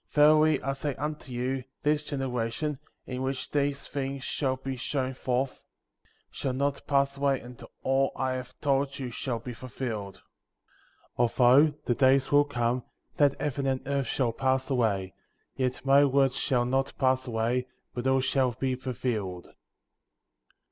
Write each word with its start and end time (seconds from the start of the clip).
34. 0.09 0.23
Verily, 0.25 0.61
I 0.63 0.73
say 0.73 0.95
unto 0.95 1.31
you, 1.31 1.63
this 1.83 2.01
generation, 2.01 2.79
in 3.05 3.21
which 3.21 3.51
these 3.51 3.87
things 3.87 4.23
shall 4.23 4.55
be 4.55 4.75
shown 4.75 5.13
forth, 5.13 5.63
shall 6.31 6.53
not 6.53 6.87
pass 6.87 7.17
away 7.17 7.39
until 7.39 7.69
all 7.83 8.11
I 8.15 8.33
have 8.33 8.59
told 8.61 8.97
you 8.97 9.11
shall 9.11 9.37
be 9.37 9.53
fulfilled. 9.53 10.23
35. 11.17 11.17
Although, 11.17 11.73
the 11.85 11.93
days 11.93 12.31
will 12.31 12.45
come, 12.45 12.83
that 13.17 13.39
heaven 13.39 13.67
and 13.67 13.87
earth 13.87 14.07
shall 14.07 14.33
pass 14.33 14.71
away; 14.71 15.13
yet 15.55 15.85
my 15.85 16.03
words 16.03 16.35
shall 16.35 16.65
not 16.65 16.93
pass 16.97 17.27
away, 17.27 17.67
but 17.93 18.07
all 18.07 18.21
shall 18.21 18.53
be 18.53 18.73
fulfilled. 18.73 19.49